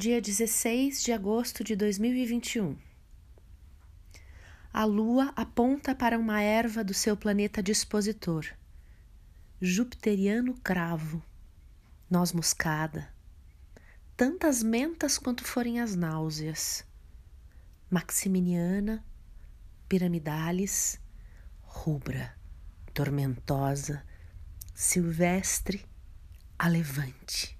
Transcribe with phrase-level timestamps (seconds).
[0.00, 2.74] dia 16 de agosto de 2021.
[4.72, 8.46] A Lua aponta para uma erva do seu planeta dispositor,
[9.60, 11.22] Jupiteriano cravo,
[12.08, 13.12] noz moscada,
[14.16, 16.82] tantas mentas quanto forem as náuseas,
[17.90, 19.04] Maximiniana,
[19.86, 20.98] piramidalis,
[21.60, 22.34] rubra,
[22.94, 24.02] tormentosa,
[24.74, 25.84] silvestre,
[26.58, 27.59] alevante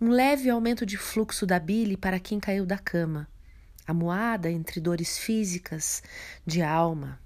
[0.00, 3.28] um leve aumento de fluxo da bile para quem caiu da cama,
[3.86, 6.02] amuada entre dores físicas,
[6.46, 7.20] de alma,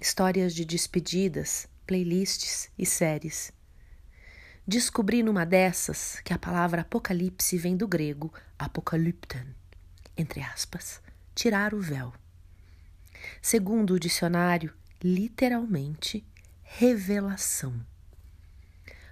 [0.00, 3.52] histórias de despedidas, playlists e séries.
[4.66, 9.46] Descobri numa dessas que a palavra apocalipse vem do grego apocalyptan,
[10.16, 11.00] entre aspas,
[11.34, 12.12] tirar o véu.
[13.40, 14.72] Segundo o dicionário,
[15.02, 16.26] literalmente,
[16.62, 17.74] revelação.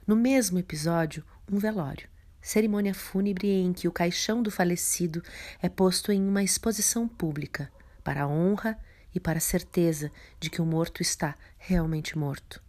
[0.07, 2.12] No mesmo episódio, um velório
[2.43, 5.23] cerimônia fúnebre em que o caixão do falecido
[5.63, 7.71] é posto em uma exposição pública,
[8.03, 8.77] para a honra
[9.15, 12.61] e para a certeza de que o morto está realmente morto.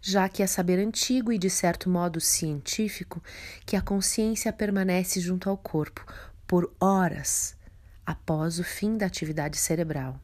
[0.00, 3.22] Já que é saber antigo e de certo modo científico
[3.64, 6.04] que a consciência permanece junto ao corpo
[6.46, 7.56] por horas
[8.04, 10.20] após o fim da atividade cerebral.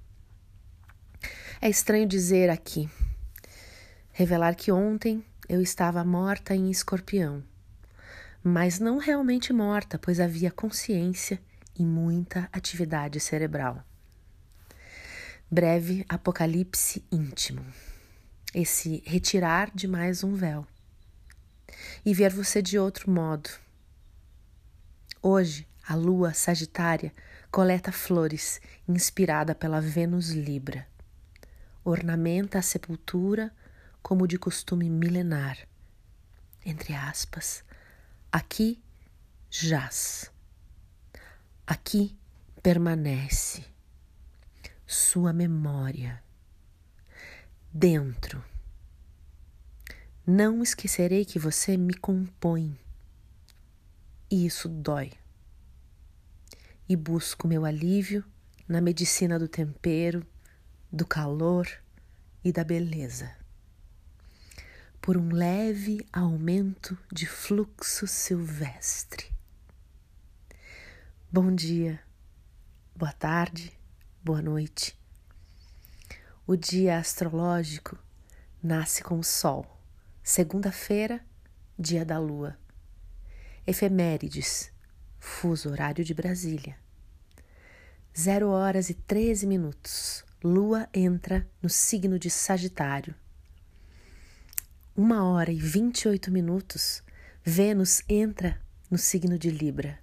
[1.63, 2.91] É estranho dizer aqui,
[4.13, 7.43] revelar que ontem eu estava morta em escorpião
[8.43, 11.41] mas não realmente morta, pois havia consciência
[11.75, 13.85] e muita atividade cerebral.
[15.51, 17.65] Breve apocalipse íntimo.
[18.55, 20.67] Esse retirar de mais um véu.
[22.05, 23.51] E ver você de outro modo.
[25.23, 27.13] Hoje, a lua sagitária
[27.51, 30.87] coleta flores, inspirada pela Vênus Libra.
[31.85, 33.53] Ornamenta a sepultura
[34.03, 35.59] como de costume milenar.
[36.65, 37.65] Entre aspas,
[38.33, 38.81] Aqui
[39.51, 40.31] jaz,
[41.67, 42.17] aqui
[42.63, 43.65] permanece
[44.87, 46.23] sua memória.
[47.73, 48.45] Dentro.
[50.25, 52.79] Não esquecerei que você me compõe.
[54.31, 55.11] E isso dói.
[56.89, 58.25] E busco meu alívio
[58.69, 60.25] na medicina do tempero,
[60.93, 61.69] do calor
[62.45, 63.40] e da beleza
[65.01, 69.33] por um leve aumento de fluxo silvestre.
[71.33, 72.01] Bom dia,
[72.95, 73.73] boa tarde,
[74.23, 74.99] boa noite.
[76.47, 77.99] O dia astrológico
[78.63, 79.65] nasce com o Sol,
[80.23, 81.25] segunda-feira,
[81.79, 82.59] dia da Lua.
[83.67, 84.71] Efemérides,
[85.19, 86.77] fuso horário de Brasília.
[88.19, 90.25] Zero horas e treze minutos.
[90.45, 93.15] Lua entra no signo de Sagitário
[95.01, 97.03] uma hora e vinte e oito minutos,
[97.43, 99.99] Vênus entra no signo de Libra.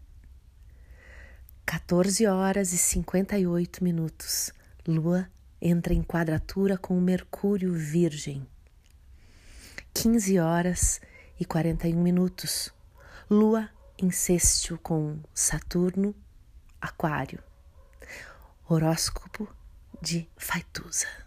[1.67, 4.51] 14 horas e 58 minutos,
[4.87, 5.29] Lua
[5.61, 8.47] entra em quadratura com Mercúrio Virgem.
[9.93, 10.99] 15 horas
[11.39, 12.73] e 41 minutos,
[13.29, 13.69] Lua
[13.99, 16.15] em sexto com Saturno,
[16.81, 17.43] Aquário.
[18.67, 19.47] Horóscopo
[20.01, 21.26] de Faituza.